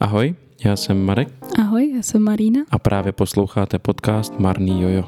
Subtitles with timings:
[0.00, 2.60] Ahoj, já jsem Marek Ahoj, já jsem Marína.
[2.70, 5.04] a právě posloucháte podcast Marný Jojo.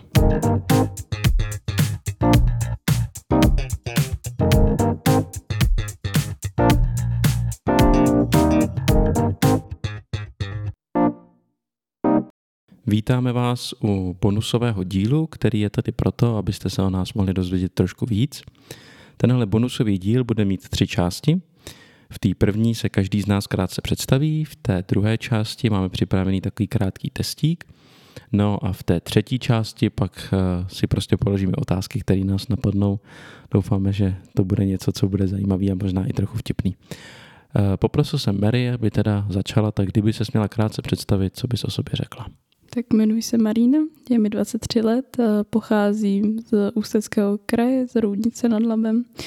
[12.87, 17.73] Vítáme vás u bonusového dílu, který je tady proto, abyste se o nás mohli dozvědět
[17.75, 18.43] trošku víc.
[19.17, 21.41] Tenhle bonusový díl bude mít tři části.
[22.11, 26.41] V té první se každý z nás krátce představí, v té druhé části máme připravený
[26.41, 27.65] takový krátký testík,
[28.33, 33.01] no a v té třetí části pak eh, si prostě položíme otázky, které nás napadnou.
[33.51, 36.77] Doufáme, že to bude něco, co bude zajímavý a možná i trochu vtipný.
[37.57, 41.65] Eh, Poprosil jsem Mary, aby teda začala, tak kdyby se směla krátce představit, co bys
[41.65, 42.27] o sobě řekla.
[42.75, 43.79] Tak jmenuji se Marína,
[44.11, 49.23] je mi 23 let, a pocházím z Ústeckého kraje, z Roudnice nad Labem, eh,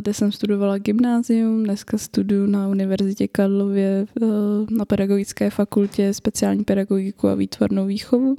[0.00, 4.26] kde jsem studovala gymnázium, dneska studuju na Univerzitě Karlově eh,
[4.70, 8.36] na pedagogické fakultě speciální pedagogiku a výtvarnou výchovu.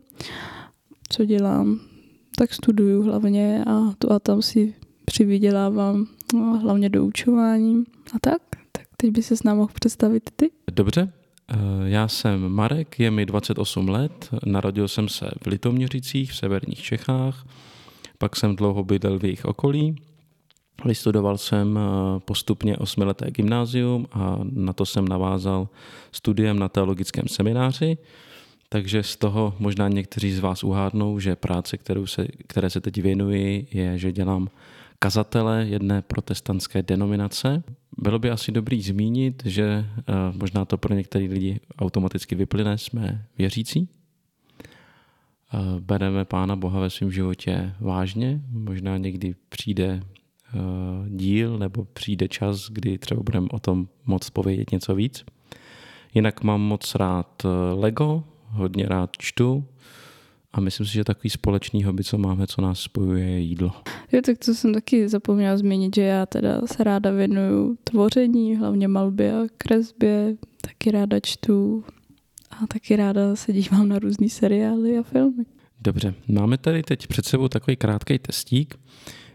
[1.09, 1.79] Co dělám?
[2.37, 4.73] Tak studuju hlavně a tu a tam si
[5.05, 7.85] přivydělávám no, hlavně doučováním
[8.15, 8.41] a tak.
[8.71, 10.51] Tak teď by se s námi mohl představit ty.
[10.71, 11.13] Dobře,
[11.49, 16.81] eh, já jsem Marek, je mi 28 let, narodil jsem se v Litoměřicích v severních
[16.81, 17.45] Čechách,
[18.17, 19.95] pak jsem dlouho bydlel v jejich okolí,
[20.85, 25.69] vystudoval jsem eh, postupně osmileté gymnázium a na to jsem navázal
[26.11, 27.97] studiem na teologickém semináři,
[28.69, 33.01] takže z toho možná někteří z vás uhádnou, že práce, kterou se, které se teď
[33.01, 34.47] věnuji, je, že dělám
[34.99, 37.63] kazatele jedné protestantské denominace.
[37.97, 43.25] Bylo by asi dobrý zmínit, že eh, možná to pro některé lidi automaticky vyplyne, jsme
[43.37, 43.89] věřící.
[45.53, 48.41] Eh, Bereme Pána Boha ve svém životě vážně.
[48.51, 50.01] Možná někdy přijde
[51.07, 55.25] díl nebo přijde čas, kdy třeba budeme o tom moc povědět něco víc.
[56.13, 59.65] Jinak mám moc rád Lego, hodně rád čtu
[60.53, 63.71] a myslím si, že takový společný hobby, co máme, co nás spojuje, je jídlo.
[64.11, 68.87] Jo, tak to jsem taky zapomněla zmínit, že já teda se ráda věnuju tvoření, hlavně
[68.87, 71.83] malbě a kresbě, taky ráda čtu
[72.51, 75.45] a taky ráda se dívám na různé seriály a filmy.
[75.81, 78.75] Dobře, máme tady teď před sebou takový krátký testík.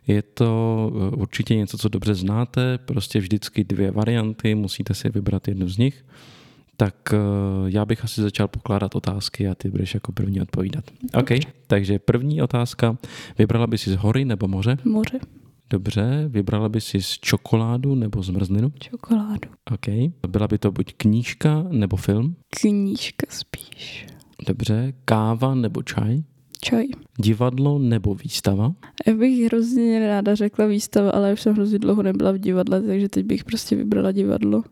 [0.06, 5.48] Je to eh, určitě něco, co dobře znáte, prostě vždycky dvě varianty, musíte si vybrat
[5.48, 6.04] jednu z nich.
[6.76, 7.16] Tak eh,
[7.66, 10.84] já bych asi začal pokládat otázky a ty budeš jako první odpovídat.
[11.14, 11.30] OK,
[11.66, 12.96] takže první otázka.
[13.38, 14.76] Vybrala by si z hory nebo moře?
[14.84, 15.18] Moře,
[15.70, 18.72] Dobře, vybrala by si z čokoládu nebo zmrzlinu?
[18.80, 19.86] čokoládu, OK.
[20.28, 22.36] Byla by to buď knížka nebo film?
[22.60, 24.06] knížka spíš,
[24.48, 26.22] Dobře, káva nebo čaj?
[26.64, 26.86] Čaj.
[27.18, 28.74] Divadlo nebo výstava?
[29.06, 33.08] Já bych hrozně ráda řekla výstava, ale už jsem hrozně dlouho nebyla v divadle, takže
[33.08, 34.62] teď bych prostě vybrala divadlo.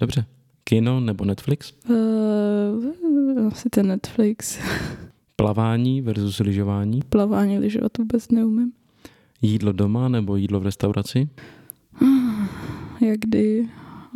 [0.00, 0.26] Dobře.
[0.64, 1.72] Kino nebo Netflix?
[1.88, 4.58] Uh, asi ten Netflix.
[5.36, 7.00] Plavání versus lyžování?
[7.08, 8.72] Plavání lyžovat vůbec neumím.
[9.42, 11.28] Jídlo doma nebo jídlo v restauraci?
[13.00, 13.68] Jak kdy,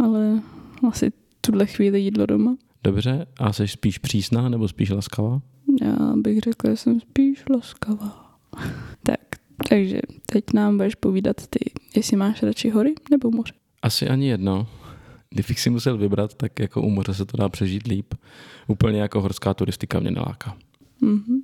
[0.04, 0.42] ale
[0.88, 2.56] asi tuhle chvíli jídlo doma.
[2.84, 3.26] Dobře.
[3.38, 5.40] A jsi spíš přísná nebo spíš laskavá?
[5.80, 8.38] Já bych řekla, že jsem spíš laskavá.
[9.02, 9.20] tak,
[9.68, 13.52] takže teď nám budeš povídat ty, jestli máš radši hory nebo moře.
[13.82, 14.66] Asi ani jedno.
[15.30, 18.14] Kdybych si musel vybrat, tak jako u moře se to dá přežít líp.
[18.66, 20.56] Úplně jako horská turistika mě neláká.
[21.00, 21.40] Mhm.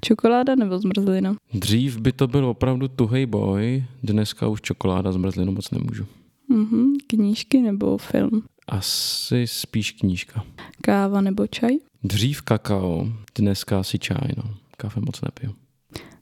[0.00, 1.36] Čokoláda nebo zmrzlina?
[1.54, 6.06] Dřív by to byl opravdu tuhej boj, dneska už čokoláda zmrzlinu moc nemůžu.
[6.48, 6.92] Mhm.
[7.06, 8.42] Knížky nebo film?
[8.68, 10.44] Asi spíš knížka.
[10.80, 11.70] Káva nebo čaj?
[12.04, 14.54] Dřív kakao, dneska asi čaj, no.
[14.76, 15.54] Kafe moc nepiju.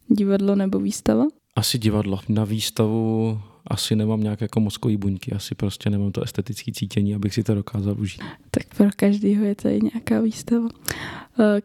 [0.09, 1.25] Divadlo nebo výstava?
[1.56, 2.21] Asi divadlo.
[2.28, 7.34] Na výstavu asi nemám nějaké jako mozkový buňky, asi prostě nemám to estetické cítění, abych
[7.34, 8.22] si to dokázal užít.
[8.50, 10.65] Tak pro každého je tady nějaká výstava.
[10.65, 10.71] Uh,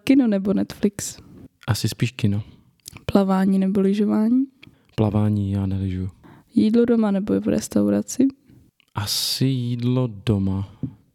[0.04, 1.18] kino nebo Netflix?
[1.68, 2.44] Asi spíš kino.
[3.06, 4.46] Plavání nebo lyžování?
[4.96, 6.10] Plavání já neližu.
[6.56, 8.28] Jídlo doma nebo v restauraci?
[8.96, 10.70] Asi jídlo doma.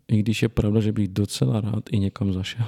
[0.09, 2.67] I když je pravda, že bych docela rád i někam zašel.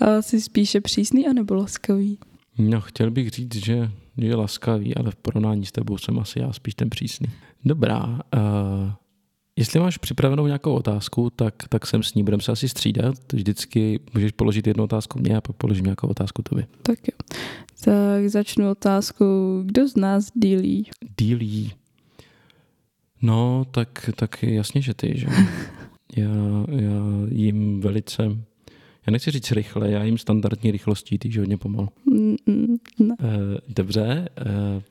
[0.00, 2.18] A jsi spíše přísný anebo laskavý?
[2.58, 6.52] No, chtěl bych říct, že, je laskavý, ale v porovnání s tebou jsem asi já
[6.52, 7.26] spíš ten přísný.
[7.64, 8.04] Dobrá.
[8.06, 8.92] Uh,
[9.56, 13.32] jestli máš připravenou nějakou otázku, tak, tak sem s ní budeme se asi střídat.
[13.32, 16.66] Vždycky můžeš položit jednu otázku mě a pak položím nějakou otázku tobě.
[16.82, 17.36] Tak jo.
[17.84, 20.90] Tak začnu otázkou, kdo z nás dílí?
[21.18, 21.72] Dílí.
[23.22, 25.26] No, tak, tak jasně, že ty, že?
[26.16, 26.28] Já,
[26.68, 28.22] já jim velice
[29.06, 31.88] Já nechci říct rychle, já jim standardní rychlostí, ty hodně pomalu.
[32.48, 33.26] Eh,
[33.68, 34.44] Dobře, eh,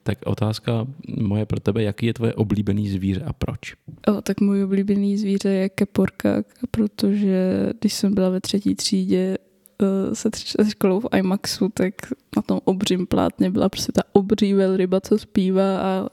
[0.04, 0.88] tak otázka
[1.22, 3.74] moje pro tebe, jaký je tvoje oblíbený zvíře a proč?
[4.08, 9.38] O, tak můj oblíbený zvíře je keporka, protože když jsem byla ve třetí třídě
[9.82, 11.94] eh, se, tři- školou v IMAXu, tak
[12.36, 16.08] na tom obřím plátně byla prostě ta obří velryba, co zpívá a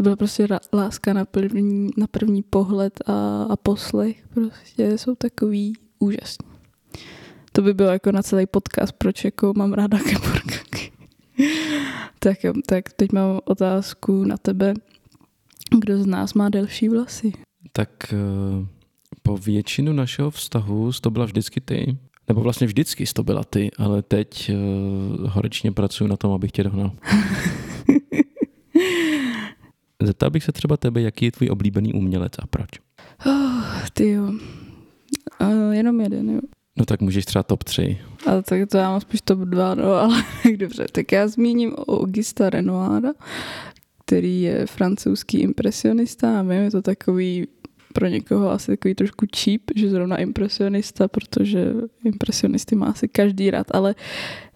[0.00, 4.28] to byla prostě láska na první, na první pohled a, a poslech.
[4.34, 6.48] Prostě jsou takový úžasní.
[7.52, 10.54] To by bylo jako na celý podcast, proč jako mám ráda keporka.
[12.18, 14.74] tak jo, tak teď mám otázku na tebe.
[15.80, 17.32] Kdo z nás má delší vlasy?
[17.72, 18.66] Tak eh,
[19.22, 21.98] po většinu našeho vztahu to byla vždycky ty,
[22.28, 26.64] nebo vlastně vždycky to byla ty, ale teď uh, horečně pracuji na tom, abych tě
[26.64, 26.90] dohnal.
[30.02, 32.68] Zeptal bych se třeba tebe, jaký je tvůj oblíbený umělec a proč?
[33.26, 33.62] Oh,
[33.92, 34.32] ty jo.
[35.40, 36.40] Uh, jenom jeden, jo.
[36.78, 37.98] No tak můžeš třeba top 3.
[38.26, 40.22] Ale tak to já mám spíš top 2, no, ale
[40.56, 40.86] dobře.
[40.92, 43.12] Tak já zmíním Augusta Renoira,
[44.04, 47.46] který je francouzský impresionista a vím, je to takový
[47.92, 51.72] pro někoho asi takový trošku cheap, že zrovna impresionista, protože
[52.04, 53.94] impresionisty má asi každý rád, ale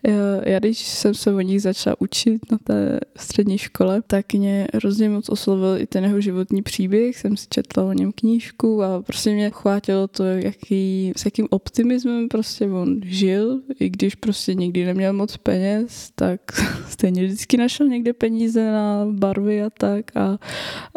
[0.04, 4.66] eh, já když jsem se o nich začala učit na té střední škole, tak mě
[4.74, 9.02] hrozně moc oslovil i ten jeho životní příběh, jsem si četla o něm knížku a
[9.02, 14.84] prostě mě chvátilo to, jaký, s jakým optimismem prostě on žil, i když prostě nikdy
[14.84, 16.40] neměl moc peněz, tak
[16.88, 20.16] stejně vždycky našel někde peníze na barvy a tak.
[20.16, 20.38] A,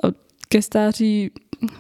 [0.04, 1.32] a ke stáří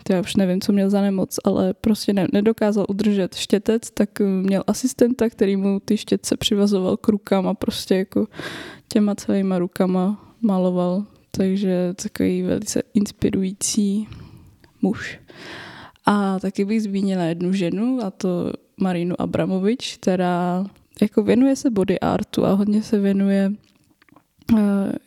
[0.03, 4.09] to já už nevím, co měl za nemoc, ale prostě ne, nedokázal udržet štětec, tak
[4.19, 8.27] měl asistenta, který mu ty štětce přivazoval k rukám a prostě jako
[8.87, 11.05] těma celýma rukama maloval.
[11.31, 14.07] Takže takový velice inspirující
[14.81, 15.19] muž.
[16.05, 20.65] A taky bych zmínila jednu ženu, a to Marinu Abramovič, která
[21.01, 23.51] jako věnuje se body artu a hodně se věnuje
[24.53, 24.59] uh,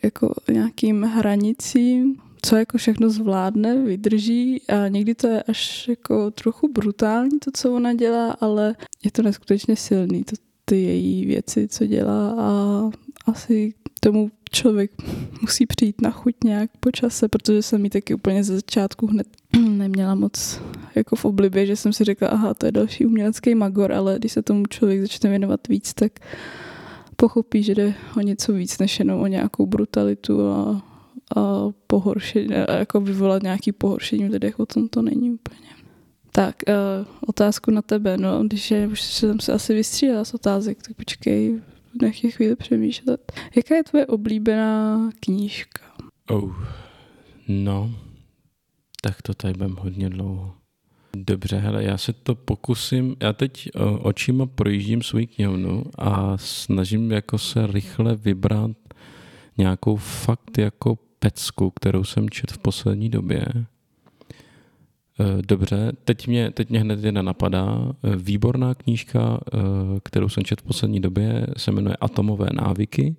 [0.03, 6.67] jako nějakým hranicím, co jako všechno zvládne, vydrží a někdy to je až jako trochu
[6.73, 10.35] brutální to, co ona dělá, ale je to neskutečně silný, to,
[10.65, 12.89] ty její věci, co dělá a
[13.25, 14.91] asi tomu člověk
[15.41, 19.27] musí přijít na chuť nějak po čase, protože jsem jí taky úplně ze začátku hned
[19.69, 20.61] neměla moc
[20.95, 24.31] jako v oblibě, že jsem si řekla, aha, to je další umělecký magor, ale když
[24.31, 26.11] se tomu člověk začne věnovat víc, tak
[27.15, 30.90] pochopí, že jde o něco víc než jenom o nějakou brutalitu a
[31.87, 35.69] pohoršení, jako vyvolat nějaký pohoršení v lidech, o tom to není úplně.
[36.31, 40.77] Tak, uh, otázku na tebe, no, když je, už jsem se asi vystřídala z otázek,
[40.87, 41.61] tak počkej,
[42.01, 43.31] nech je chvíli přemýšlet.
[43.55, 45.81] Jaká je tvoje oblíbená knížka?
[46.29, 46.55] Oh.
[47.47, 47.91] No,
[49.01, 50.53] tak to tady budem hodně dlouho.
[51.17, 57.11] Dobře, hele, já se to pokusím, já teď uh, očima projíždím svůj knihovnu a snažím
[57.11, 58.71] jako se rychle vybrat
[59.57, 63.45] nějakou fakt jako pecku, kterou jsem čet v poslední době.
[65.41, 67.93] Dobře, teď mě, teď mě hned jedna napadá.
[68.17, 69.39] Výborná knížka,
[70.03, 73.15] kterou jsem čet v poslední době, se jmenuje Atomové návyky.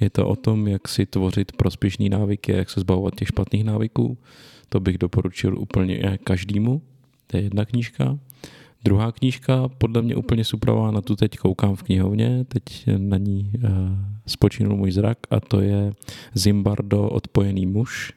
[0.00, 4.18] Je to o tom, jak si tvořit prospěšný návyky, jak se zbavovat těch špatných návyků.
[4.68, 6.82] To bych doporučil úplně každému.
[7.26, 8.18] To je jedna knížka.
[8.84, 13.52] Druhá knížka, podle mě úplně suprová, na tu teď koukám v knihovně, teď na ní
[13.54, 13.70] uh,
[14.26, 15.92] spočinul můj zrak a to je
[16.34, 18.12] Zimbardo Odpojený muž.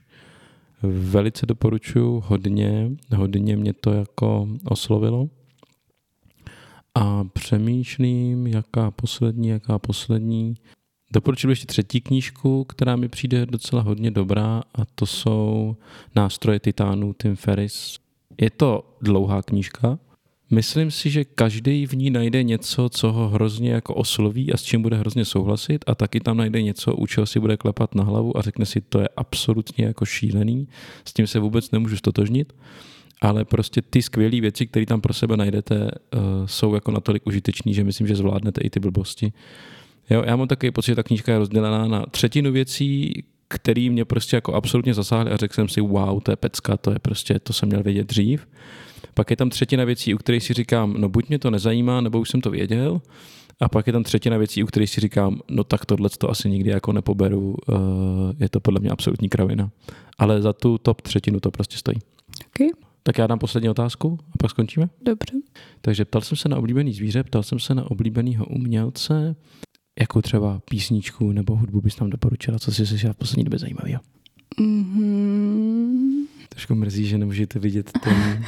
[0.83, 5.29] Velice doporučuji, hodně, hodně mě to jako oslovilo.
[6.95, 10.55] A přemýšlím, jaká poslední, jaká poslední.
[11.13, 15.75] Doporučil ještě třetí knížku, která mi přijde docela hodně dobrá a to jsou
[16.15, 17.99] Nástroje titánů Tim Ferris.
[18.41, 19.99] Je to dlouhá knížka,
[20.51, 24.63] Myslím si, že každý v ní najde něco, co ho hrozně jako osloví a s
[24.63, 28.03] čím bude hrozně souhlasit a taky tam najde něco, u čeho si bude klepat na
[28.03, 30.67] hlavu a řekne si, to je absolutně jako šílený,
[31.05, 32.53] s tím se vůbec nemůžu stotožnit,
[33.21, 37.73] ale prostě ty skvělé věci, které tam pro sebe najdete, uh, jsou jako natolik užitečný,
[37.73, 39.33] že myslím, že zvládnete i ty blbosti.
[40.09, 44.05] Jo, já mám takový pocit, že ta knížka je rozdělená na třetinu věcí, který mě
[44.05, 47.39] prostě jako absolutně zasáhly a řekl jsem si, wow, to je pecka, to je prostě,
[47.39, 48.47] to jsem měl vědět dřív.
[49.19, 52.19] Pak je tam třetina věcí, u kterých si říkám, no buď mě to nezajímá, nebo
[52.19, 53.01] už jsem to věděl.
[53.61, 56.49] A pak je tam třetina věcí, u kterých si říkám, no tak tohle to asi
[56.49, 57.77] nikdy jako nepoberu, uh,
[58.39, 59.71] je to podle mě absolutní kravina.
[60.17, 61.97] Ale za tu top třetinu to prostě stojí.
[62.47, 62.67] Okay.
[63.03, 64.89] Tak já dám poslední otázku a pak skončíme.
[65.01, 65.33] Dobře.
[65.81, 69.35] Takže ptal jsem se na oblíbený zvíře, ptal jsem se na oblíbeného umělce,
[69.99, 74.01] jakou třeba písničku nebo hudbu bys tam doporučila, co si slyšela v poslední době zajímavého?
[74.61, 75.88] Mm-hmm.
[76.59, 78.45] Trošku mrzí, že nemůžete vidět ten,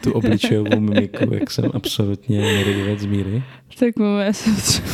[0.00, 3.42] tu obličejovou mimiku, jak jsem absolutně nerivec z míry.
[3.78, 4.88] Tak máme, já jsem třeba...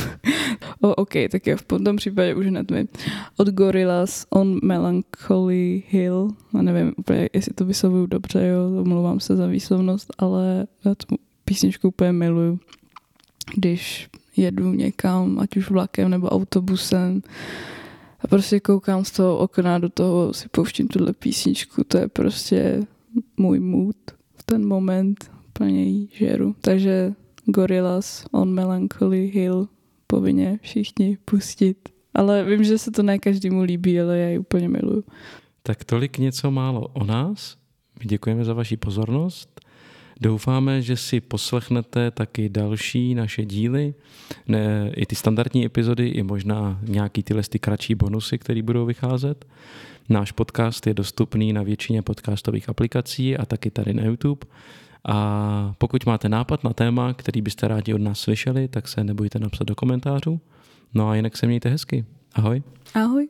[0.81, 2.89] oh, OK, tak jo, v tom případě už hned mi.
[3.37, 9.37] Od Gorillaz on Melancholy Hill, a nevím úplně, jestli to vyslovuju dobře, jo, omlouvám se
[9.37, 12.59] za výslovnost, ale já tu písničku úplně miluju.
[13.57, 17.23] Když jedu někam, ať už vlakem nebo autobusem,
[18.21, 22.83] a prostě koukám z toho okna do toho, si pouštím tuhle písničku, to je prostě
[23.37, 23.97] můj mood
[24.35, 26.55] v ten moment, plně jí žeru.
[26.61, 27.13] Takže
[27.45, 29.69] Gorillaz on Melancholy Hill
[30.07, 31.89] povinně všichni pustit.
[32.15, 35.05] Ale vím, že se to ne každému líbí, ale já ji úplně miluju.
[35.63, 37.57] Tak tolik něco málo o nás.
[38.05, 39.61] Děkujeme za vaši pozornost.
[40.23, 43.95] Doufáme, že si poslechnete taky další naše díly,
[44.49, 49.47] ne, i ty standardní epizody, i možná nějaký tyhle ty kratší bonusy, které budou vycházet.
[50.09, 54.47] Náš podcast je dostupný na většině podcastových aplikací a taky tady na YouTube.
[55.05, 59.39] A pokud máte nápad na téma, který byste rádi od nás slyšeli, tak se nebojte
[59.39, 60.41] napsat do komentářů.
[60.95, 62.05] No a jinak se mějte hezky.
[62.35, 62.63] Ahoj.
[62.95, 63.29] Ahoj.